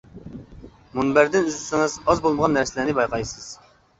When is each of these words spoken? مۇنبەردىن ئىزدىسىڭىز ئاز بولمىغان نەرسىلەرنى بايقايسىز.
مۇنبەردىن 0.99 1.49
ئىزدىسىڭىز 1.51 1.99
ئاز 2.05 2.23
بولمىغان 2.25 2.57
نەرسىلەرنى 2.61 2.99
بايقايسىز. 3.01 3.49